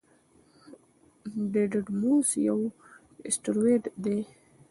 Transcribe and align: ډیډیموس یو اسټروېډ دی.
ډیډیموس 1.51 2.29
یو 2.49 2.59
اسټروېډ 3.27 3.83
دی. 4.03 4.19